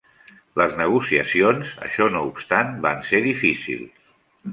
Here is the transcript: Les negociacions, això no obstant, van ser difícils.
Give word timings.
Les 0.59 0.71
negociacions, 0.77 1.73
això 1.87 2.07
no 2.15 2.23
obstant, 2.31 2.73
van 2.87 3.05
ser 3.11 3.21
difícils. 3.27 4.01